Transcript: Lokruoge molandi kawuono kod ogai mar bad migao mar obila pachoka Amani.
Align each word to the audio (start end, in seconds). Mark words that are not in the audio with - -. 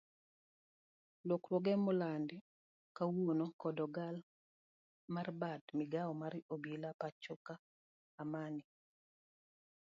Lokruoge 1.27 1.73
molandi 1.85 2.35
kawuono 2.97 3.45
kod 3.61 3.77
ogai 3.85 4.19
mar 5.13 5.27
bad 5.39 5.61
migao 5.77 6.11
mar 6.21 6.33
obila 6.53 6.89
pachoka 7.01 7.53
Amani. 8.21 8.63